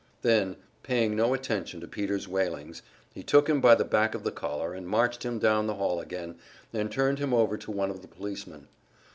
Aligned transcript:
Then, 0.23 0.55
paying 0.81 1.15
no 1.15 1.35
attention 1.35 1.79
to 1.81 1.87
Peter's 1.87 2.27
wailings, 2.27 2.81
he 3.13 3.21
took 3.21 3.47
him 3.47 3.61
by 3.61 3.75
the 3.75 3.85
back 3.85 4.15
of 4.15 4.23
the 4.23 4.31
collar 4.31 4.73
and 4.73 4.87
marched 4.87 5.21
him 5.21 5.37
down 5.37 5.67
the 5.67 5.75
hall 5.75 5.99
again, 5.99 6.39
and 6.73 6.91
turned 6.91 7.19
him 7.19 7.35
over 7.35 7.55
to 7.59 7.69
one 7.71 7.91
of 7.91 8.01
the 8.01 8.07
policemen. 8.07 8.67